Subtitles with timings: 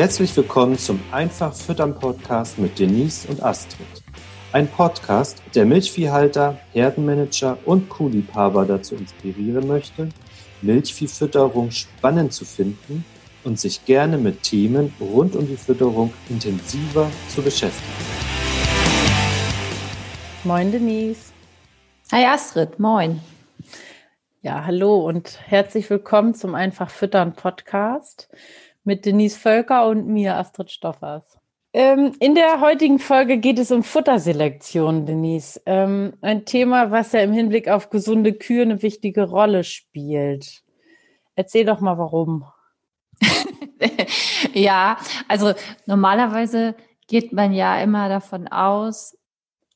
[0.00, 3.86] Herzlich willkommen zum Einfach Füttern Podcast mit Denise und Astrid.
[4.50, 10.08] Ein Podcast, der Milchviehhalter, Herdenmanager und Kuhliebhaber dazu inspirieren möchte,
[10.62, 13.04] Milchviehfütterung spannend zu finden
[13.44, 17.92] und sich gerne mit Themen rund um die Fütterung intensiver zu beschäftigen.
[20.44, 21.34] Moin Denise.
[22.10, 23.20] Hi Astrid, moin.
[24.40, 28.30] Ja, hallo und herzlich willkommen zum Einfach Füttern Podcast
[28.84, 31.38] mit Denise Völker und mir, Astrid Stoffers.
[31.72, 35.60] Ähm, in der heutigen Folge geht es um Futterselektion, Denise.
[35.66, 40.62] Ähm, ein Thema, was ja im Hinblick auf gesunde Kühe eine wichtige Rolle spielt.
[41.36, 42.44] Erzähl doch mal, warum.
[44.52, 45.52] ja, also
[45.86, 46.74] normalerweise
[47.06, 49.16] geht man ja immer davon aus,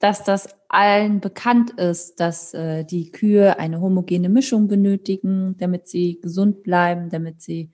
[0.00, 6.20] dass das allen bekannt ist, dass äh, die Kühe eine homogene Mischung benötigen, damit sie
[6.20, 7.72] gesund bleiben, damit sie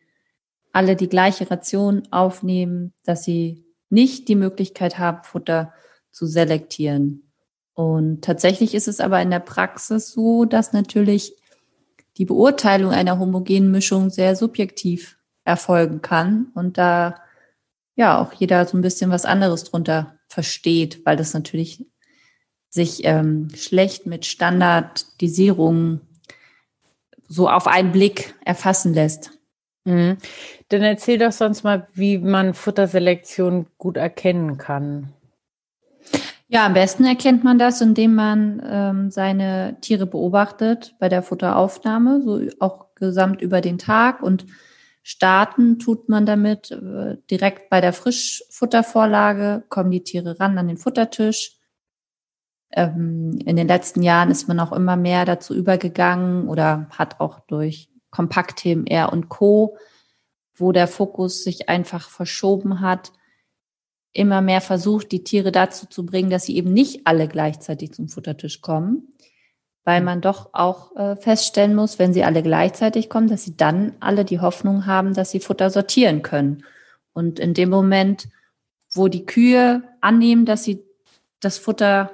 [0.72, 5.72] alle die gleiche Ration aufnehmen, dass sie nicht die Möglichkeit haben, Futter
[6.10, 7.32] zu selektieren.
[7.74, 11.34] Und tatsächlich ist es aber in der Praxis so, dass natürlich
[12.16, 17.16] die Beurteilung einer homogenen Mischung sehr subjektiv erfolgen kann und da
[17.96, 21.86] ja auch jeder so ein bisschen was anderes drunter versteht, weil das natürlich
[22.68, 26.00] sich ähm, schlecht mit Standardisierung
[27.28, 29.39] so auf einen Blick erfassen lässt.
[29.84, 30.18] Mhm.
[30.68, 35.12] Dann erzähl doch sonst mal, wie man Futterselektion gut erkennen kann.
[36.48, 42.22] Ja, am besten erkennt man das, indem man ähm, seine Tiere beobachtet bei der Futteraufnahme,
[42.22, 44.46] so auch gesamt über den Tag und
[45.04, 50.76] starten tut man damit äh, direkt bei der Frischfuttervorlage, kommen die Tiere ran an den
[50.76, 51.56] Futtertisch.
[52.72, 57.38] Ähm, in den letzten Jahren ist man auch immer mehr dazu übergegangen oder hat auch
[57.40, 59.76] durch Kompaktthemen R und Co.,
[60.54, 63.12] wo der Fokus sich einfach verschoben hat,
[64.12, 68.08] immer mehr versucht, die Tiere dazu zu bringen, dass sie eben nicht alle gleichzeitig zum
[68.08, 69.14] Futtertisch kommen,
[69.84, 73.94] weil man doch auch äh, feststellen muss, wenn sie alle gleichzeitig kommen, dass sie dann
[74.00, 76.64] alle die Hoffnung haben, dass sie Futter sortieren können.
[77.12, 78.28] Und in dem Moment,
[78.92, 80.84] wo die Kühe annehmen, dass sie
[81.40, 82.10] das Futter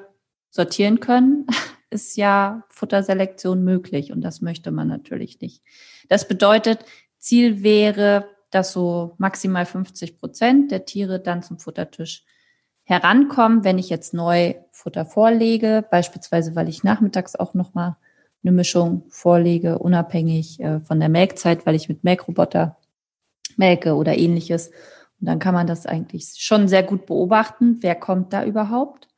[0.50, 1.46] sortieren können,
[1.96, 5.62] ist ja Futterselektion möglich und das möchte man natürlich nicht.
[6.08, 6.84] Das bedeutet,
[7.18, 12.24] Ziel wäre, dass so maximal 50 Prozent der Tiere dann zum Futtertisch
[12.84, 17.96] herankommen, wenn ich jetzt neu Futter vorlege, beispielsweise weil ich nachmittags auch noch mal
[18.44, 22.76] eine Mischung vorlege, unabhängig äh, von der Melkzeit, weil ich mit Melkroboter
[23.56, 24.68] melke oder ähnliches.
[25.20, 29.08] Und dann kann man das eigentlich schon sehr gut beobachten, wer kommt da überhaupt.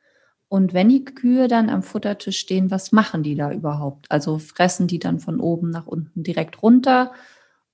[0.48, 4.10] Und wenn die Kühe dann am Futtertisch stehen, was machen die da überhaupt?
[4.10, 7.12] Also fressen die dann von oben nach unten direkt runter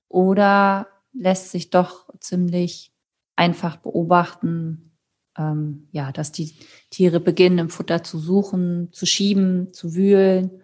[0.09, 2.91] oder lässt sich doch ziemlich
[3.37, 4.91] einfach beobachten,
[5.37, 6.53] ähm, ja, dass die
[6.89, 10.61] Tiere beginnen, im Futter zu suchen, zu schieben, zu wühlen.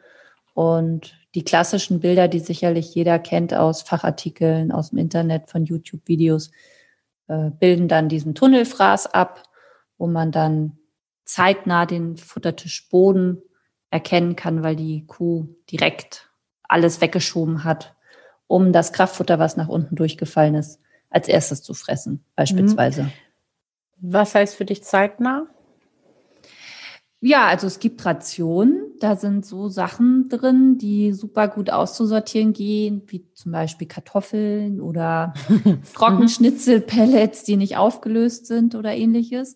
[0.54, 6.52] Und die klassischen Bilder, die sicherlich jeder kennt aus Fachartikeln, aus dem Internet, von YouTube-Videos,
[7.28, 9.44] äh, bilden dann diesen Tunnelfraß ab,
[9.98, 10.78] wo man dann
[11.32, 13.42] zeitnah den Futtertischboden
[13.90, 16.30] erkennen kann, weil die Kuh direkt
[16.64, 17.96] alles weggeschoben hat,
[18.48, 23.04] um das Kraftfutter, was nach unten durchgefallen ist, als erstes zu fressen, beispielsweise.
[23.04, 23.12] Mhm.
[24.02, 25.48] Was heißt für dich zeitnah?
[27.20, 33.04] Ja, also es gibt Rationen, da sind so Sachen drin, die super gut auszusortieren gehen,
[33.08, 35.34] wie zum Beispiel Kartoffeln oder
[35.94, 39.56] Trockenschnitzelpellets, die nicht aufgelöst sind oder ähnliches.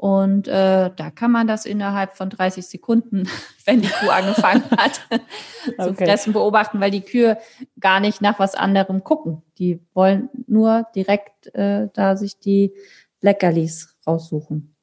[0.00, 3.28] Und äh, da kann man das innerhalb von 30 Sekunden,
[3.66, 5.02] wenn die Kuh angefangen hat,
[5.78, 6.06] zu okay.
[6.06, 7.36] fressen, beobachten, weil die Kühe
[7.78, 9.42] gar nicht nach was anderem gucken.
[9.58, 12.72] Die wollen nur direkt äh, da sich die
[13.20, 14.74] Leckerlis raussuchen.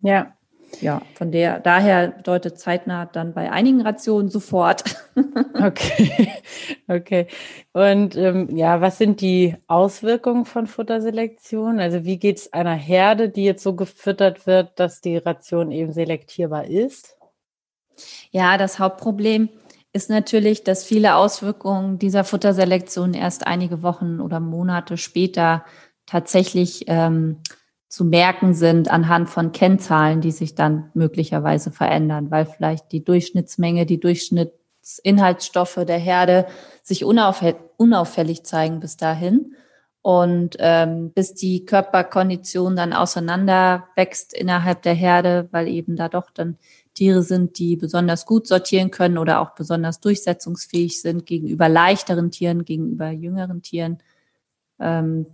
[0.00, 0.36] Ja,
[0.80, 4.84] ja, von der, daher bedeutet zeitnah dann bei einigen Rationen sofort.
[5.54, 6.28] okay,
[6.86, 7.26] okay.
[7.72, 11.80] Und ähm, ja, was sind die Auswirkungen von Futterselektion?
[11.80, 15.92] Also wie geht es einer Herde, die jetzt so gefüttert wird, dass die Ration eben
[15.92, 17.16] selektierbar ist?
[18.30, 19.48] Ja, das Hauptproblem
[19.92, 25.64] ist natürlich, dass viele Auswirkungen dieser Futterselektion erst einige Wochen oder Monate später
[26.06, 27.38] tatsächlich ähm,
[27.88, 33.86] zu merken sind anhand von Kennzahlen, die sich dann möglicherweise verändern, weil vielleicht die Durchschnittsmenge,
[33.86, 36.46] die Durchschnittsinhaltsstoffe der Herde
[36.82, 39.54] sich unauffällig zeigen bis dahin.
[40.00, 46.30] Und ähm, bis die Körperkondition dann auseinander wächst innerhalb der Herde, weil eben da doch
[46.30, 46.56] dann
[46.94, 52.64] Tiere sind, die besonders gut sortieren können oder auch besonders durchsetzungsfähig sind gegenüber leichteren Tieren,
[52.64, 53.98] gegenüber jüngeren Tieren.
[54.78, 55.26] Ähm,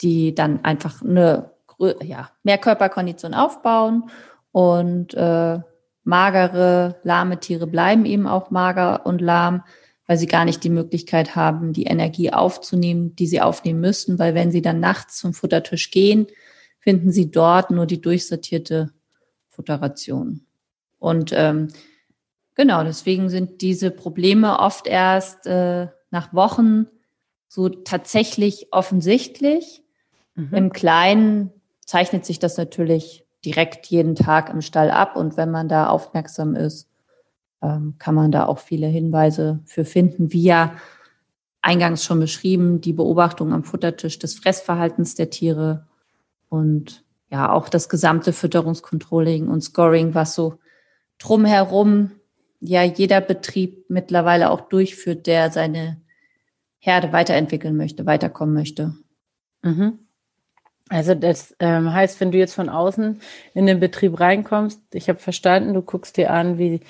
[0.00, 4.10] die dann einfach eine ja, mehr Körperkondition aufbauen
[4.52, 5.60] und äh,
[6.04, 9.62] magere, lahme Tiere bleiben eben auch mager und lahm,
[10.06, 14.34] weil sie gar nicht die Möglichkeit haben, die Energie aufzunehmen, die sie aufnehmen müssten, weil
[14.34, 16.28] wenn sie dann nachts zum Futtertisch gehen,
[16.78, 18.92] finden sie dort nur die durchsortierte
[19.48, 20.46] Futterration.
[20.98, 21.68] Und ähm,
[22.54, 26.86] genau, deswegen sind diese Probleme oft erst äh, nach Wochen
[27.48, 29.82] so tatsächlich offensichtlich.
[30.34, 30.54] Mhm.
[30.54, 31.52] Im Kleinen
[31.86, 36.54] zeichnet sich das natürlich direkt jeden Tag im Stall ab und wenn man da aufmerksam
[36.54, 36.88] ist,
[37.62, 40.76] ähm, kann man da auch viele Hinweise für finden, wie ja
[41.62, 45.86] eingangs schon beschrieben, die Beobachtung am Futtertisch des Fressverhaltens der Tiere
[46.48, 50.58] und ja auch das gesamte Fütterungskontrolling und Scoring, was so
[51.18, 52.12] drumherum
[52.60, 56.00] ja jeder Betrieb mittlerweile auch durchführt, der seine
[56.78, 58.94] Herde weiterentwickeln möchte, weiterkommen möchte.
[59.62, 60.05] Mhm.
[60.88, 63.20] Also das ähm, heißt, wenn du jetzt von außen
[63.54, 66.80] in den Betrieb reinkommst, ich habe verstanden, du guckst dir an, wie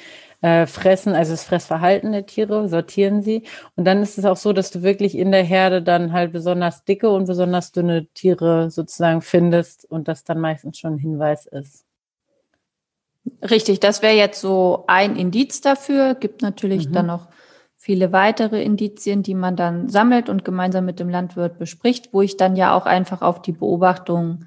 [0.42, 3.44] äh, fressen, also das Fressverhalten der Tiere, sortieren sie.
[3.74, 6.84] Und dann ist es auch so, dass du wirklich in der Herde dann halt besonders
[6.84, 11.86] dicke und besonders dünne Tiere sozusagen findest und das dann meistens schon ein Hinweis ist.
[13.42, 16.14] Richtig, das wäre jetzt so ein Indiz dafür.
[16.14, 16.92] Gibt natürlich mhm.
[16.92, 17.28] dann noch
[17.86, 22.36] viele weitere Indizien, die man dann sammelt und gemeinsam mit dem Landwirt bespricht, wo ich
[22.36, 24.46] dann ja auch einfach auf die Beobachtung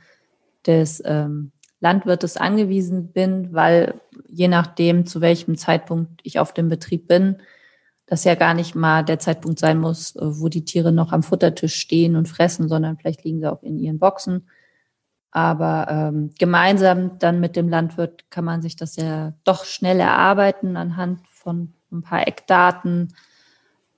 [0.68, 7.07] des ähm, Landwirtes angewiesen bin, weil je nachdem, zu welchem Zeitpunkt ich auf dem Betrieb
[7.07, 7.38] bin,
[8.07, 11.24] das ja gar nicht mal der Zeitpunkt sein muss, äh, wo die Tiere noch am
[11.24, 14.50] Futtertisch stehen und fressen, sondern vielleicht liegen sie auch in ihren Boxen.
[15.31, 20.75] Aber ähm, gemeinsam dann mit dem Landwirt kann man sich das ja doch schnell erarbeiten
[20.75, 23.13] anhand von ein paar Eckdaten,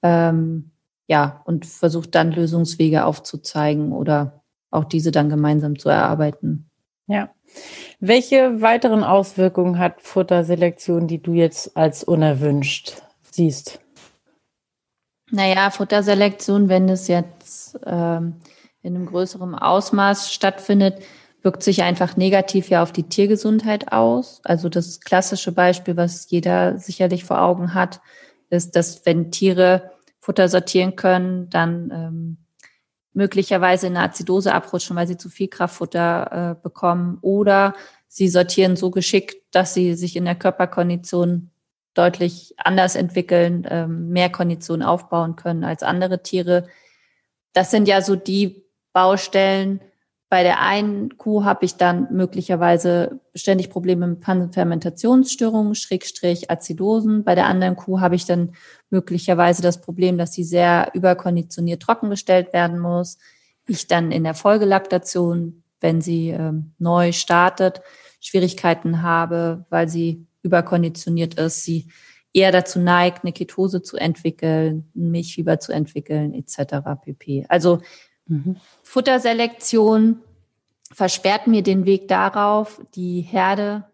[0.02, 0.72] ähm,
[1.08, 6.70] ja, und versucht dann Lösungswege aufzuzeigen oder auch diese dann gemeinsam zu erarbeiten.
[7.08, 7.30] Ja.
[8.00, 13.82] Welche weiteren Auswirkungen hat Futterselektion, die du jetzt als unerwünscht siehst?
[15.30, 18.36] Naja, Futterselektion, wenn es jetzt ähm,
[18.82, 21.04] in einem größeren Ausmaß stattfindet,
[21.42, 24.42] wirkt sich einfach negativ ja auf die Tiergesundheit aus.
[24.44, 28.02] Also das klassische Beispiel, was jeder sicherlich vor Augen hat,
[28.52, 32.38] ist, dass wenn Tiere Futter sortieren können, dann ähm,
[33.14, 37.18] möglicherweise in eine Azidose abrutschen, weil sie zu viel Kraftfutter äh, bekommen.
[37.22, 37.74] Oder
[38.08, 41.50] sie sortieren so geschickt, dass sie sich in der Körperkondition
[41.94, 46.68] deutlich anders entwickeln, ähm, mehr Kondition aufbauen können als andere Tiere.
[47.54, 48.64] Das sind ja so die
[48.94, 49.82] Baustellen,
[50.32, 57.26] bei der einen Kuh habe ich dann möglicherweise ständig Probleme mit Fermentationsstörungen, Schrägstrich Azidosen.
[57.26, 58.54] Bei der anderen Kuh habe ich dann
[58.90, 63.18] möglicherweise das Problem, dass sie sehr überkonditioniert trockengestellt werden muss.
[63.68, 67.82] Ich dann in der Folgelaktation, wenn sie ähm, neu startet,
[68.22, 71.92] Schwierigkeiten habe, weil sie überkonditioniert ist, sie
[72.32, 76.76] eher dazu neigt, eine Ketose zu entwickeln, Milchfieber zu entwickeln, etc.
[77.04, 77.46] pp.
[77.50, 77.82] Also
[78.28, 78.58] Mhm.
[78.84, 80.22] Futterselektion
[80.92, 83.86] versperrt mir den Weg darauf, die Herde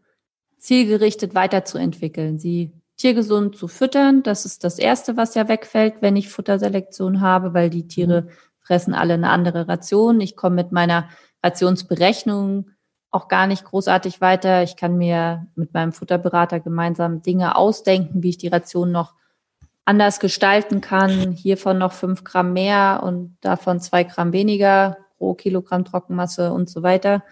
[0.57, 4.24] zielgerichtet weiterzuentwickeln, sie tiergesund zu füttern.
[4.24, 8.30] Das ist das Erste, was ja wegfällt, wenn ich Futterselektion habe, weil die Tiere mhm.
[8.59, 10.19] fressen alle eine andere Ration.
[10.19, 11.09] Ich komme mit meiner
[11.44, 12.71] Rationsberechnung
[13.11, 14.63] auch gar nicht großartig weiter.
[14.63, 19.13] Ich kann mir mit meinem Futterberater gemeinsam Dinge ausdenken, wie ich die Ration noch
[19.87, 21.31] anders gestalten kann.
[21.31, 26.83] Hiervon noch fünf Gramm mehr und davon zwei Gramm weniger pro Kilogramm Trockenmasse und so
[26.83, 27.23] weiter.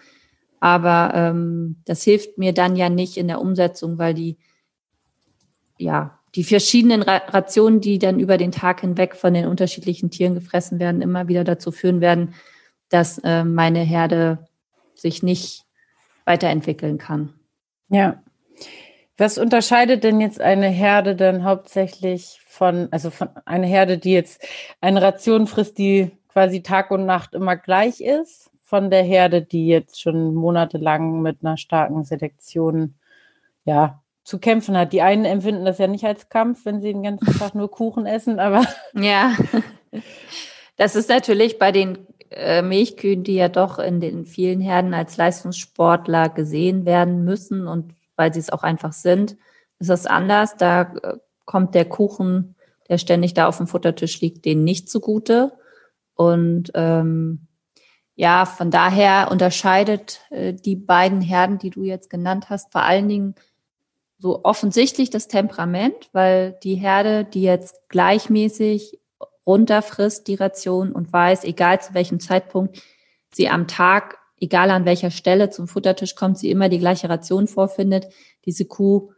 [0.58, 4.38] Aber ähm, das hilft mir dann ja nicht in der Umsetzung, weil die,
[5.76, 10.80] ja, die verschiedenen Rationen, die dann über den Tag hinweg von den unterschiedlichen Tieren gefressen
[10.80, 12.34] werden, immer wieder dazu führen werden,
[12.88, 14.46] dass äh, meine Herde
[14.94, 15.64] sich nicht
[16.24, 17.34] weiterentwickeln kann.
[17.90, 18.22] Ja.
[19.18, 24.46] Was unterscheidet denn jetzt eine Herde dann hauptsächlich von, also von einer Herde, die jetzt
[24.80, 29.68] eine Ration frisst, die quasi Tag und Nacht immer gleich ist, von der Herde, die
[29.68, 32.94] jetzt schon monatelang mit einer starken Selektion
[33.64, 34.92] ja, zu kämpfen hat.
[34.92, 38.06] Die einen empfinden das ja nicht als Kampf, wenn sie den ganzen Tag nur Kuchen
[38.06, 38.66] essen, aber.
[38.92, 39.34] Ja,
[40.76, 45.16] das ist natürlich bei den äh, Milchkühen, die ja doch in den vielen Herden als
[45.16, 49.36] Leistungssportler gesehen werden müssen und weil sie es auch einfach sind,
[49.78, 50.56] ist das anders.
[50.56, 52.56] Da äh, kommt der Kuchen,
[52.88, 55.52] der ständig da auf dem Futtertisch liegt, denen nicht zugute.
[56.14, 57.46] Und ähm,
[58.14, 63.08] ja, von daher unterscheidet äh, die beiden Herden, die du jetzt genannt hast, vor allen
[63.08, 63.34] Dingen
[64.18, 68.98] so offensichtlich das Temperament, weil die Herde, die jetzt gleichmäßig
[69.46, 72.82] runterfrisst, die Ration und weiß, egal zu welchem Zeitpunkt,
[73.30, 77.48] sie am Tag, egal an welcher Stelle zum Futtertisch kommt, sie immer die gleiche Ration
[77.48, 78.08] vorfindet.
[78.44, 79.12] Diese Kuh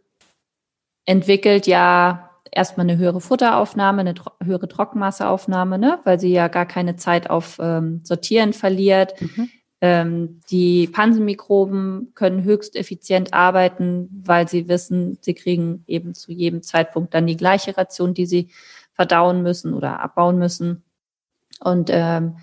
[1.05, 6.01] entwickelt ja erstmal eine höhere Futteraufnahme, eine tro höhere Trockenmasseaufnahme, ne?
[6.05, 9.21] weil sie ja gar keine Zeit auf ähm, Sortieren verliert.
[9.21, 9.51] Mhm.
[9.81, 16.63] Ähm, die Pansenmikroben können höchst effizient arbeiten, weil sie wissen, sie kriegen eben zu jedem
[16.63, 18.51] Zeitpunkt dann die gleiche Ration, die sie
[18.93, 20.83] verdauen müssen oder abbauen müssen.
[21.61, 22.39] Und ähm,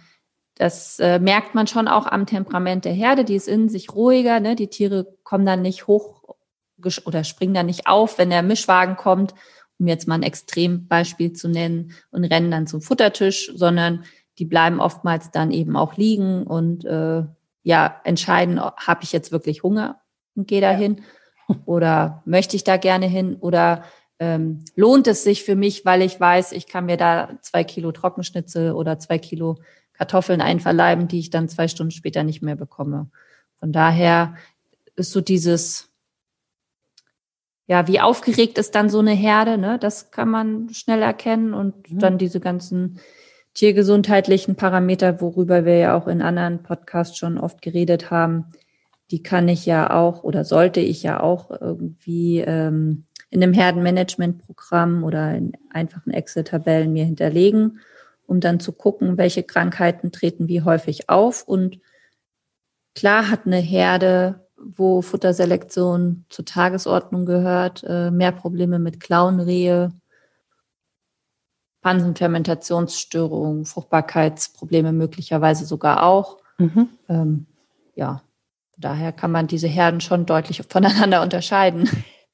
[0.56, 3.26] das äh, merkt man schon auch am Temperament der Herde.
[3.26, 4.40] Die ist in sich ruhiger.
[4.40, 4.56] Ne?
[4.56, 6.24] Die Tiere kommen dann nicht hoch
[7.06, 9.34] oder springen dann nicht auf, wenn der Mischwagen kommt,
[9.80, 14.04] um jetzt mal ein Extrembeispiel zu nennen, und rennen dann zum Futtertisch, sondern
[14.38, 17.24] die bleiben oftmals dann eben auch liegen und äh,
[17.64, 20.02] ja entscheiden, habe ich jetzt wirklich Hunger
[20.36, 21.02] und gehe da hin
[21.66, 23.84] oder möchte ich da gerne hin oder
[24.20, 27.92] ähm, lohnt es sich für mich, weil ich weiß, ich kann mir da zwei Kilo
[27.92, 29.60] Trockenschnitzel oder zwei Kilo
[29.94, 33.10] Kartoffeln einverleiben, die ich dann zwei Stunden später nicht mehr bekomme.
[33.60, 34.36] Von daher
[34.96, 35.90] ist so dieses,
[37.68, 39.80] ja, wie aufgeregt ist dann so eine Herde, ne?
[39.80, 42.00] Das kann man schnell erkennen und mhm.
[42.00, 43.00] dann diese ganzen
[43.54, 48.52] tiergesundheitlichen Parameter, worüber wir ja auch in anderen Podcasts schon oft geredet haben,
[49.12, 53.06] die kann ich ja auch oder sollte ich ja auch irgendwie ähm,
[53.36, 57.82] in einem Herdenmanagementprogramm oder in einfachen Excel-Tabellen mir hinterlegen,
[58.28, 61.44] um dann zu gucken, welche Krankheiten treten wie häufig auf.
[61.44, 61.82] Und
[62.96, 69.92] klar hat eine Herde, wo Futterselektion zur Tagesordnung gehört, äh, mehr Probleme mit Klauenrehe,
[71.82, 76.38] Pansenfermentationsstörungen, Fruchtbarkeitsprobleme möglicherweise sogar auch.
[76.58, 76.88] Mhm.
[77.10, 77.48] Ähm,
[77.96, 78.22] ja,
[78.78, 81.90] daher kann man diese Herden schon deutlich voneinander unterscheiden.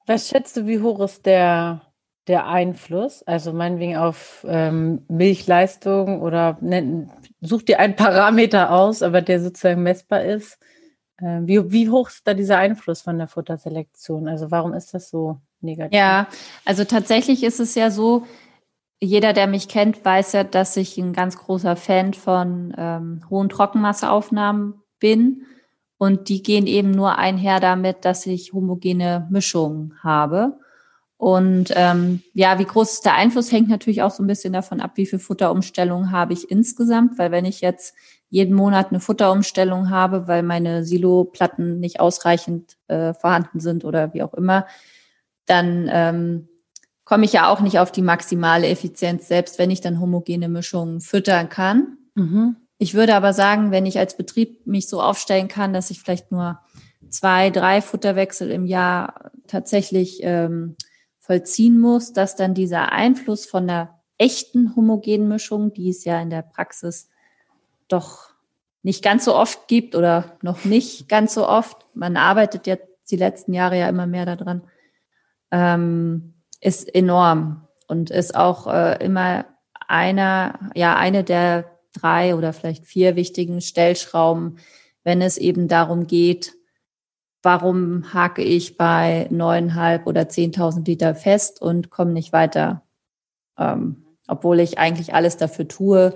[0.08, 1.82] Was schätzt du, wie hoch ist der,
[2.28, 3.24] der Einfluss?
[3.24, 7.10] Also meinetwegen auf ähm, Milchleistung oder ne,
[7.42, 10.60] such dir einen Parameter aus, aber der sozusagen messbar ist.
[11.18, 14.28] Äh, wie, wie hoch ist da dieser Einfluss von der Futterselektion?
[14.28, 15.98] Also warum ist das so negativ?
[15.98, 16.28] Ja,
[16.66, 18.26] also tatsächlich ist es ja so,
[19.00, 23.50] jeder, der mich kennt, weiß ja, dass ich ein ganz großer Fan von ähm, hohen
[23.50, 25.46] Trockenmasseaufnahmen bin.
[26.02, 30.58] Und die gehen eben nur einher damit, dass ich homogene Mischungen habe.
[31.18, 34.82] Und ähm, ja, wie groß ist der Einfluss, hängt natürlich auch so ein bisschen davon
[34.82, 37.20] ab, wie viel Futterumstellung habe ich insgesamt.
[37.20, 37.94] Weil wenn ich jetzt
[38.30, 44.24] jeden Monat eine Futterumstellung habe, weil meine Siloplatten nicht ausreichend äh, vorhanden sind oder wie
[44.24, 44.66] auch immer,
[45.46, 46.48] dann ähm,
[47.06, 51.00] komme ich ja auch nicht auf die maximale Effizienz, selbst wenn ich dann homogene Mischungen
[51.00, 52.00] füttern kann.
[52.16, 52.56] Mhm.
[52.82, 56.32] Ich würde aber sagen, wenn ich als Betrieb mich so aufstellen kann, dass ich vielleicht
[56.32, 56.62] nur
[57.10, 60.76] zwei, drei Futterwechsel im Jahr tatsächlich ähm,
[61.20, 66.32] vollziehen muss, dass dann dieser Einfluss von der echten homogenen Mischung, die es ja in
[66.32, 67.08] der Praxis
[67.88, 68.32] doch
[68.82, 73.18] nicht ganz so oft gibt oder noch nicht ganz so oft, man arbeitet jetzt die
[73.18, 74.64] letzten Jahre ja immer mehr daran,
[75.52, 79.46] ähm, ist enorm und ist auch äh, immer
[79.88, 84.58] einer, ja, eine der drei oder vielleicht vier wichtigen Stellschrauben,
[85.04, 86.54] wenn es eben darum geht,
[87.44, 92.84] warum hake ich bei neuneinhalb oder zehntausend Liter fest und komme nicht weiter,
[93.58, 96.14] ähm, obwohl ich eigentlich alles dafür tue,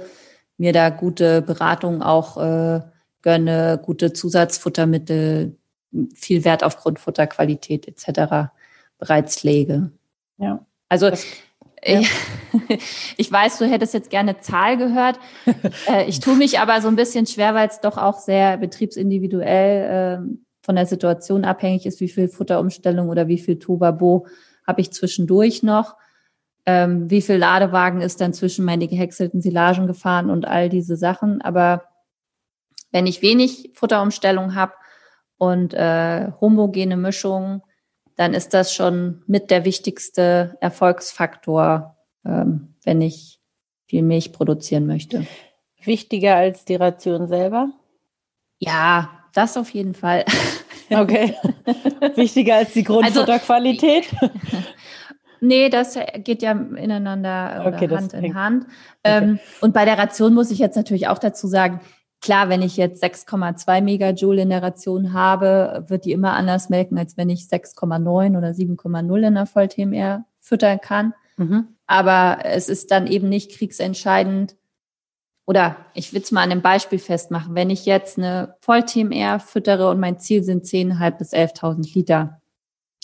[0.58, 2.82] mir da gute Beratung auch äh,
[3.22, 5.58] gönne, gute Zusatzfuttermittel,
[6.14, 8.52] viel Wert auf Grundfutterqualität etc.
[8.98, 9.92] bereits lege.
[10.38, 10.66] Ja.
[10.90, 11.12] Also
[11.86, 12.02] ja.
[13.18, 15.20] Ich weiß, du hättest jetzt gerne Zahl gehört.
[15.88, 20.24] Äh, ich tue mich aber so ein bisschen schwer, weil es doch auch sehr betriebsindividuell
[20.24, 24.26] äh, von der Situation abhängig ist, wie viel Futterumstellung oder wie viel Tobabo
[24.66, 25.96] habe ich zwischendurch noch.
[26.66, 31.42] Ähm, wie viel Ladewagen ist dann zwischen meine gehäckselten Silagen gefahren und all diese Sachen.
[31.42, 31.84] Aber
[32.92, 34.74] wenn ich wenig Futterumstellung habe
[35.38, 37.62] und äh, homogene Mischungen,
[38.16, 43.40] dann ist das schon mit der wichtigste Erfolgsfaktor, ähm, wenn ich
[43.88, 45.26] viel Milch produzieren möchte.
[45.84, 47.70] Wichtiger als die Ration selber?
[48.58, 50.26] Ja, das auf jeden Fall.
[50.88, 51.34] Okay.
[52.14, 54.06] Wichtiger als die Grundfutterqualität?
[54.22, 54.34] Also,
[55.42, 58.64] nee, das geht ja ineinander okay, Hand in Hand.
[58.66, 58.70] Okay.
[59.04, 61.82] Ähm, und bei der Ration muss ich jetzt natürlich auch dazu sagen,
[62.22, 66.98] Klar, wenn ich jetzt 6,2 Megajoule in der Ration habe, wird die immer anders melken,
[66.98, 71.14] als wenn ich 6,9 oder 7,0 in der Voll-TMR füttern kann.
[71.38, 71.68] Mhm.
[71.86, 74.56] Aber es ist dann eben nicht kriegsentscheidend.
[75.46, 77.54] Oder ich will es mal an einem Beispiel festmachen.
[77.54, 82.42] Wenn ich jetzt eine Voll-TMR füttere und mein Ziel sind 10.500 bis 11.000 Liter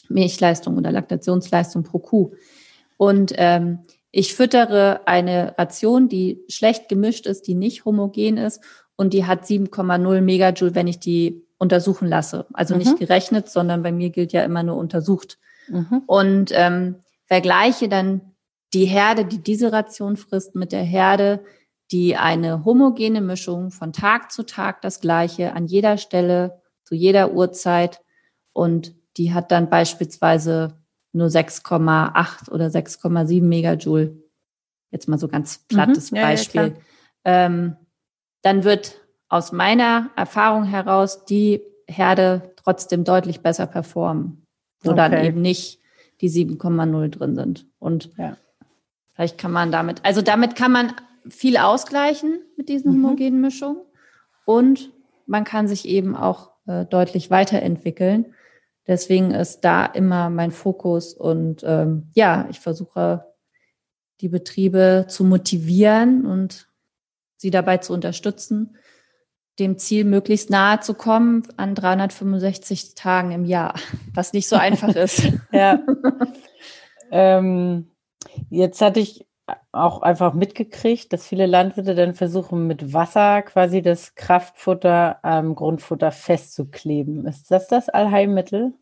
[0.09, 2.31] Milchleistung oder Laktationsleistung pro Kuh
[2.97, 3.79] und ähm,
[4.11, 8.61] ich füttere eine Ration, die schlecht gemischt ist, die nicht homogen ist
[9.01, 12.45] und die hat 7,0 Megajoule, wenn ich die untersuchen lasse.
[12.53, 12.81] Also mhm.
[12.81, 15.39] nicht gerechnet, sondern bei mir gilt ja immer nur untersucht.
[15.67, 16.03] Mhm.
[16.05, 18.21] Und ähm, vergleiche dann
[18.75, 21.43] die Herde, die diese Ration frisst, mit der Herde,
[21.91, 27.33] die eine homogene Mischung von Tag zu Tag das gleiche an jeder Stelle, zu jeder
[27.33, 28.01] Uhrzeit
[28.53, 30.77] und die hat dann beispielsweise
[31.11, 34.15] nur 6,8 oder 6,7 Megajoule.
[34.91, 36.17] Jetzt mal so ganz plattes mhm.
[36.17, 36.75] ja, Beispiel.
[37.25, 37.77] Ja, ähm,
[38.41, 44.45] dann wird aus meiner Erfahrung heraus die Herde trotzdem deutlich besser performen,
[44.81, 44.97] wo okay.
[44.97, 45.79] dann eben nicht
[46.21, 47.67] die 7,0 drin sind.
[47.79, 48.37] Und ja.
[49.13, 50.93] vielleicht kann man damit, also damit kann man
[51.27, 53.05] viel ausgleichen mit diesen mhm.
[53.05, 53.81] homogenen Mischungen
[54.45, 54.91] und
[55.27, 58.33] man kann sich eben auch äh, deutlich weiterentwickeln.
[58.87, 63.25] Deswegen ist da immer mein Fokus und ähm, ja, ich versuche
[64.19, 66.70] die Betriebe zu motivieren und
[67.41, 68.77] sie dabei zu unterstützen,
[69.59, 73.73] dem Ziel möglichst nahe zu kommen an 365 Tagen im Jahr,
[74.13, 75.23] was nicht so einfach ist.
[75.51, 75.79] ja.
[77.11, 77.91] ähm,
[78.49, 79.25] jetzt hatte ich
[79.71, 86.11] auch einfach mitgekriegt, dass viele Landwirte dann versuchen, mit Wasser quasi das Kraftfutter am Grundfutter
[86.11, 87.25] festzukleben.
[87.25, 88.73] Ist das das Allheilmittel?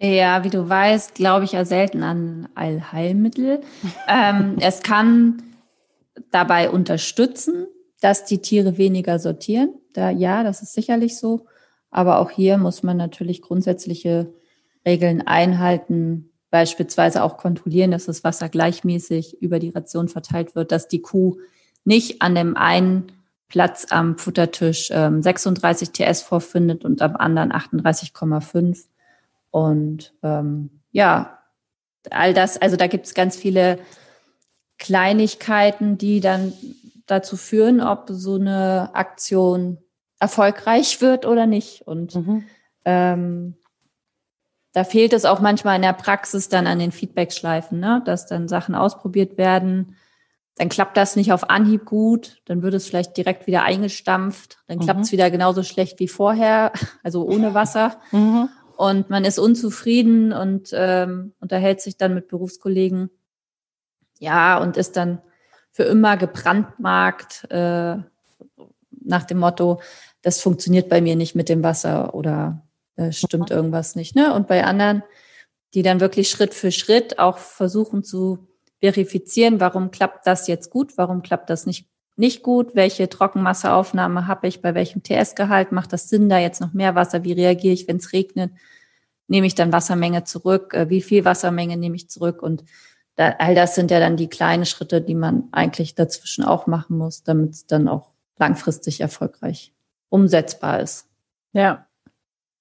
[0.00, 3.60] Ja, wie du weißt, glaube ich ja selten an Allheilmittel.
[4.08, 5.42] ähm, es kann
[6.30, 7.66] dabei unterstützen,
[8.00, 9.74] dass die Tiere weniger sortieren.
[9.92, 11.46] Da, ja, das ist sicherlich so.
[11.90, 14.32] Aber auch hier muss man natürlich grundsätzliche
[14.86, 20.88] Regeln einhalten, beispielsweise auch kontrollieren, dass das Wasser gleichmäßig über die Ration verteilt wird, dass
[20.88, 21.38] die Kuh
[21.84, 23.12] nicht an dem einen
[23.48, 28.84] Platz am Futtertisch ähm, 36 TS vorfindet und am anderen 38,5.
[29.50, 31.38] Und ähm, ja,
[32.10, 33.78] all das, also da gibt es ganz viele
[34.78, 36.52] Kleinigkeiten, die dann
[37.06, 39.78] dazu führen, ob so eine Aktion
[40.20, 41.82] erfolgreich wird oder nicht.
[41.86, 42.44] Und mhm.
[42.84, 43.54] ähm,
[44.72, 48.02] da fehlt es auch manchmal in der Praxis dann an den Feedback-Schleifen, ne?
[48.04, 49.96] dass dann Sachen ausprobiert werden.
[50.56, 54.78] Dann klappt das nicht auf Anhieb gut, dann wird es vielleicht direkt wieder eingestampft, dann
[54.78, 54.82] mhm.
[54.82, 57.96] klappt es wieder genauso schlecht wie vorher, also ohne Wasser.
[58.10, 58.48] Mhm.
[58.76, 63.10] Und man ist unzufrieden und ähm, unterhält sich dann mit Berufskollegen.
[64.18, 65.20] Ja, und ist dann
[65.70, 67.96] für immer gebrandmarkt äh,
[69.04, 69.80] nach dem Motto,
[70.22, 72.62] das funktioniert bei mir nicht mit dem Wasser oder
[72.96, 74.16] äh, stimmt irgendwas nicht.
[74.16, 74.34] Ne?
[74.34, 75.02] Und bei anderen,
[75.74, 78.48] die dann wirklich Schritt für Schritt auch versuchen zu
[78.80, 84.48] verifizieren, warum klappt das jetzt gut, warum klappt das nicht, nicht gut, welche Trockenmasseaufnahme habe
[84.48, 87.86] ich, bei welchem TS-Gehalt, macht das Sinn, da jetzt noch mehr Wasser, wie reagiere ich,
[87.88, 88.52] wenn es regnet,
[89.28, 92.64] nehme ich dann Wassermenge zurück, äh, wie viel Wassermenge nehme ich zurück und
[93.18, 96.96] da, all das sind ja dann die kleinen Schritte, die man eigentlich dazwischen auch machen
[96.96, 99.72] muss, damit es dann auch langfristig erfolgreich
[100.08, 101.08] umsetzbar ist.
[101.52, 101.88] Ja.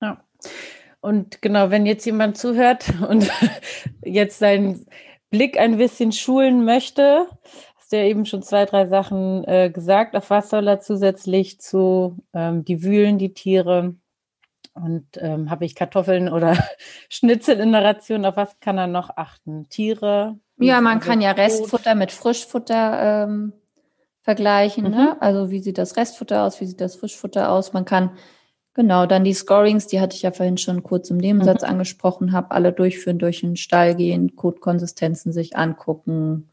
[0.02, 0.24] Ja.
[1.00, 3.30] Und genau, wenn jetzt jemand zuhört und
[4.04, 4.88] jetzt seinen
[5.30, 7.28] Blick ein bisschen schulen möchte,
[7.76, 10.16] hast du ja eben schon zwei, drei Sachen äh, gesagt.
[10.16, 13.94] Auf was soll er zusätzlich zu ähm, die wühlen, die Tiere?
[14.84, 16.58] Und ähm, habe ich Kartoffeln oder
[17.10, 18.26] Schnitzel in der Ration?
[18.26, 19.68] Auf was kann er noch achten?
[19.70, 20.38] Tiere?
[20.60, 23.54] Ja, man kann ja Restfutter mit Frischfutter ähm,
[24.22, 24.86] vergleichen.
[24.86, 24.90] Ne?
[24.90, 24.96] Mhm.
[24.96, 25.22] Ne?
[25.22, 26.60] Also wie sieht das Restfutter aus?
[26.62, 27.74] Wie sieht das Frischfutter aus?
[27.74, 28.12] Man kann
[28.78, 31.70] Genau, dann die Scorings, die hatte ich ja vorhin schon kurz im Nebensatz mhm.
[31.70, 36.48] angesprochen, habe alle durchführen, durch den Stall gehen, Kotkonsistenzen sich angucken,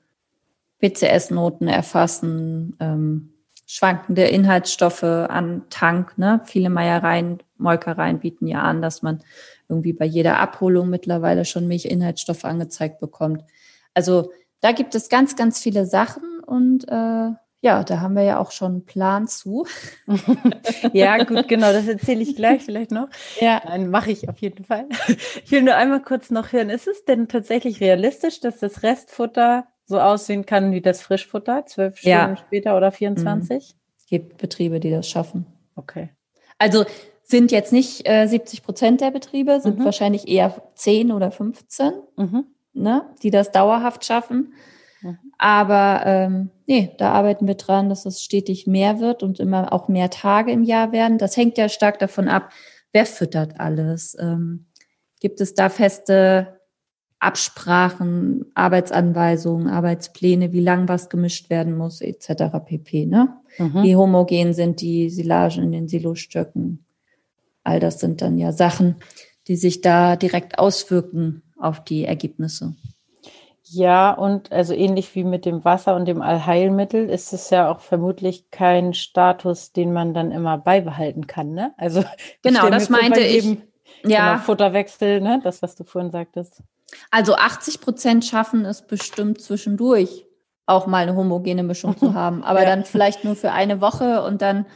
[0.80, 3.33] PCS-Noten erfassen, ähm,
[3.66, 6.18] schwankende Inhaltsstoffe an Tank.
[6.18, 6.40] Ne?
[6.44, 9.22] Viele Meiereien, Molkereien bieten ja an, dass man
[9.68, 13.44] irgendwie bei jeder Abholung mittlerweile schon Milchinhaltsstoffe angezeigt bekommt.
[13.94, 17.30] Also da gibt es ganz, ganz viele Sachen und äh,
[17.64, 19.66] ja, da haben wir ja auch schon einen Plan zu.
[20.92, 23.08] ja, gut, genau, das erzähle ich gleich vielleicht noch.
[23.40, 23.62] Ja.
[23.64, 24.86] Nein, mache ich auf jeden Fall.
[25.44, 29.66] Ich will nur einmal kurz noch hören, ist es denn tatsächlich realistisch, dass das Restfutter
[29.86, 32.36] so aussehen kann wie das Frischfutter, zwölf Stunden ja.
[32.36, 33.74] später oder 24?
[33.74, 33.78] Mhm.
[33.98, 35.46] Es gibt Betriebe, die das schaffen.
[35.76, 36.10] Okay.
[36.58, 36.84] Also
[37.22, 39.84] sind jetzt nicht äh, 70 Prozent der Betriebe, sind mhm.
[39.84, 42.44] wahrscheinlich eher 10 oder 15, mhm.
[42.74, 44.54] ne, die das dauerhaft schaffen.
[45.02, 45.18] Mhm.
[45.38, 49.88] Aber ähm, nee, da arbeiten wir dran, dass es stetig mehr wird und immer auch
[49.88, 51.18] mehr Tage im Jahr werden.
[51.18, 52.50] Das hängt ja stark davon ab,
[52.92, 54.16] wer füttert alles.
[54.20, 54.66] Ähm,
[55.20, 56.60] gibt es da feste
[57.24, 62.58] Absprachen, Arbeitsanweisungen, Arbeitspläne, wie lang was gemischt werden muss, etc.
[62.64, 63.06] pp.
[63.06, 63.34] Ne?
[63.58, 63.82] Mhm.
[63.82, 66.84] Wie homogen sind die Silagen in den Silostöcken?
[67.62, 68.96] All das sind dann ja Sachen,
[69.48, 72.74] die sich da direkt auswirken auf die Ergebnisse.
[73.62, 77.80] Ja, und also ähnlich wie mit dem Wasser und dem Allheilmittel ist es ja auch
[77.80, 81.52] vermutlich kein Status, den man dann immer beibehalten kann.
[81.52, 81.72] Ne?
[81.78, 82.04] Also
[82.42, 83.46] genau, das meinte ich.
[83.46, 83.62] Eben,
[84.04, 85.40] ja, genau, Futterwechsel, ne?
[85.42, 86.62] das, was du vorhin sagtest.
[87.10, 90.26] Also 80 Prozent schaffen es bestimmt zwischendurch
[90.66, 92.66] auch mal eine homogene Mischung zu haben, aber ja.
[92.66, 94.66] dann vielleicht nur für eine Woche und dann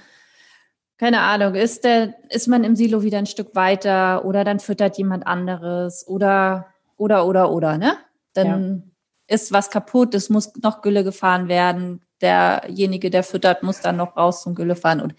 [0.98, 4.98] keine Ahnung, ist der, ist man im Silo wieder ein Stück weiter oder dann füttert
[4.98, 6.66] jemand anderes oder,
[6.96, 7.96] oder, oder, oder, ne?
[8.32, 8.82] Dann
[9.28, 9.36] ja.
[9.36, 12.02] ist was kaputt, es muss noch Gülle gefahren werden.
[12.20, 15.14] Derjenige, der füttert, muss dann noch raus zum Gülle fahren und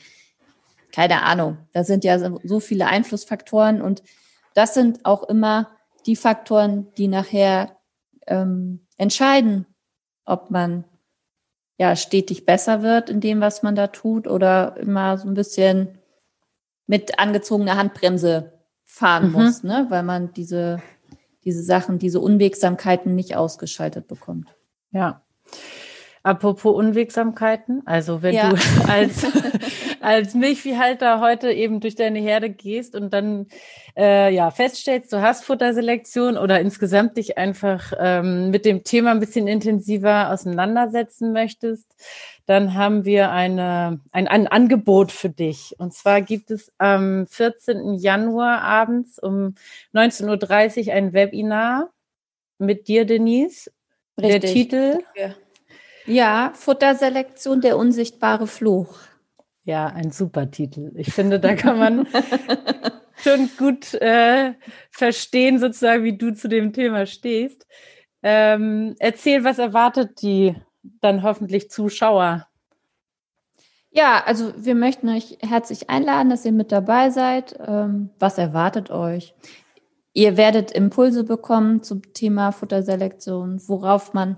[0.91, 1.57] keine Ahnung.
[1.71, 4.03] Da sind ja so viele Einflussfaktoren und
[4.53, 5.69] das sind auch immer
[6.09, 7.77] die Faktoren, die nachher
[8.25, 9.67] ähm, entscheiden,
[10.25, 10.85] ob man
[11.77, 15.99] ja stetig besser wird in dem, was man da tut, oder immer so ein bisschen
[16.87, 18.53] mit angezogener Handbremse
[18.85, 19.33] fahren mhm.
[19.33, 19.85] muss, ne?
[19.89, 20.81] weil man diese,
[21.43, 24.55] diese Sachen, diese Unwegsamkeiten nicht ausgeschaltet bekommt.
[24.89, 25.21] Ja.
[26.23, 28.49] Apropos Unwegsamkeiten, also wenn ja.
[28.49, 28.55] du
[28.87, 29.27] als,
[30.01, 33.47] als Milchviehhalter heute eben durch deine Herde gehst und dann
[33.97, 39.19] äh, ja feststellst, du hast Futterselektion oder insgesamt dich einfach ähm, mit dem Thema ein
[39.19, 41.87] bisschen intensiver auseinandersetzen möchtest,
[42.45, 45.75] dann haben wir eine, ein, ein Angebot für dich.
[45.77, 47.93] Und zwar gibt es am 14.
[47.95, 49.55] Januar abends um
[49.93, 51.89] 19.30 Uhr ein Webinar
[52.57, 53.71] mit dir, Denise.
[54.17, 54.41] Richtig.
[54.41, 55.03] Der Titel.
[55.15, 55.35] Danke
[56.09, 58.97] ja, Futterselektion, der unsichtbare Fluch.
[59.69, 60.93] Ja, ein super Titel.
[60.95, 62.07] Ich finde, da kann man
[63.17, 64.55] schon gut äh,
[64.89, 67.67] verstehen, sozusagen, wie du zu dem Thema stehst.
[68.23, 70.55] Ähm, erzähl, was erwartet die
[71.01, 72.47] dann hoffentlich Zuschauer?
[73.91, 77.55] Ja, also wir möchten euch herzlich einladen, dass ihr mit dabei seid.
[77.63, 79.35] Ähm, was erwartet euch?
[80.13, 84.37] Ihr werdet Impulse bekommen zum Thema Futterselektion, worauf man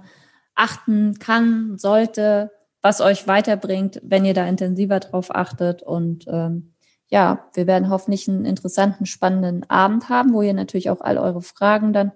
[0.55, 5.83] achten kann, sollte, was euch weiterbringt, wenn ihr da intensiver drauf achtet.
[5.83, 6.73] Und ähm,
[7.07, 11.41] ja, wir werden hoffentlich einen interessanten, spannenden Abend haben, wo ihr natürlich auch all eure
[11.41, 12.11] Fragen dann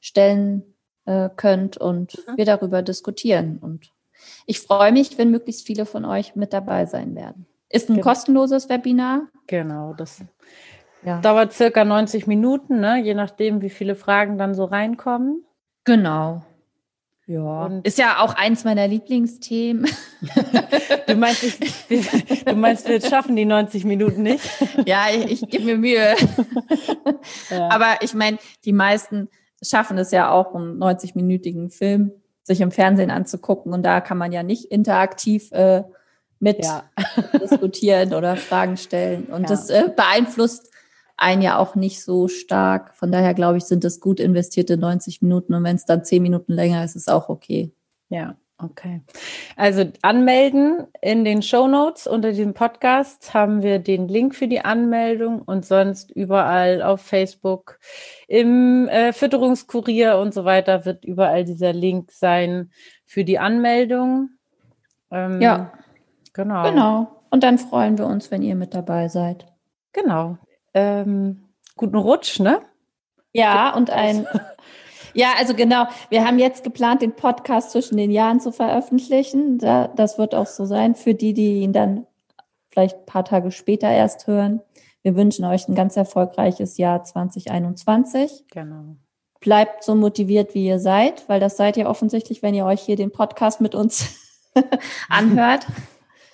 [0.00, 0.62] stellen
[1.04, 2.36] äh, könnt und mhm.
[2.36, 3.58] wir darüber diskutieren.
[3.58, 3.92] Und
[4.46, 7.46] ich freue mich, wenn möglichst viele von euch mit dabei sein werden.
[7.68, 8.06] Ist ein genau.
[8.06, 9.28] kostenloses Webinar.
[9.46, 10.22] Genau, das
[11.04, 11.20] ja.
[11.20, 13.02] dauert circa 90 Minuten, ne?
[13.02, 15.44] je nachdem, wie viele Fragen dann so reinkommen.
[15.84, 16.42] Genau.
[17.28, 17.66] Ja.
[17.66, 19.86] Und ist ja auch eins meiner Lieblingsthemen.
[21.06, 24.42] du, meinst, ich, du meinst, wir schaffen die 90 Minuten nicht?
[24.86, 26.14] ja, ich, ich gebe mir Mühe.
[27.50, 27.68] Ja.
[27.70, 29.28] Aber ich meine, die meisten
[29.62, 32.12] schaffen es ja auch, einen 90-minütigen Film
[32.42, 33.72] sich im Fernsehen anzugucken.
[33.72, 35.82] Und da kann man ja nicht interaktiv äh,
[36.38, 36.84] mit ja.
[37.40, 39.24] diskutieren oder Fragen stellen.
[39.24, 39.48] Und ja.
[39.48, 40.70] das äh, beeinflusst
[41.18, 42.94] einen ja auch nicht so stark.
[42.94, 46.22] Von daher glaube ich, sind das gut investierte 90 Minuten und wenn es dann 10
[46.22, 47.72] Minuten länger ist, ist auch okay.
[48.08, 49.02] Ja, okay.
[49.56, 54.60] Also anmelden in den Show Notes unter diesem Podcast haben wir den Link für die
[54.60, 57.80] Anmeldung und sonst überall auf Facebook,
[58.28, 62.70] im äh, Fütterungskurier und so weiter wird überall dieser Link sein
[63.04, 64.30] für die Anmeldung.
[65.10, 65.72] Ähm, ja,
[66.32, 66.62] genau.
[66.62, 67.22] Genau.
[67.30, 69.46] Und dann freuen wir uns, wenn ihr mit dabei seid.
[69.92, 70.38] Genau
[70.78, 71.44] ähm,
[71.76, 72.60] guten Rutsch, ne?
[73.32, 74.26] Ja, und ein.
[75.14, 75.86] Ja, also genau.
[76.10, 79.58] Wir haben jetzt geplant, den Podcast zwischen den Jahren zu veröffentlichen.
[79.58, 82.06] Das wird auch so sein für die, die ihn dann
[82.70, 84.60] vielleicht ein paar Tage später erst hören.
[85.02, 88.44] Wir wünschen euch ein ganz erfolgreiches Jahr 2021.
[88.50, 88.96] Genau.
[89.40, 92.96] Bleibt so motiviert, wie ihr seid, weil das seid ihr offensichtlich, wenn ihr euch hier
[92.96, 94.14] den Podcast mit uns
[95.08, 95.66] anhört.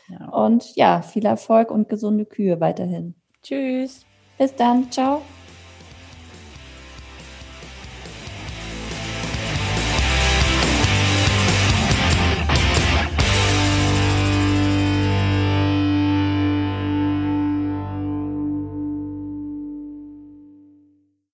[0.09, 0.29] Ja.
[0.29, 3.15] Und ja, viel Erfolg und gesunde Kühe weiterhin.
[3.43, 4.05] Tschüss.
[4.39, 4.91] Bis dann.
[4.91, 5.23] Ciao.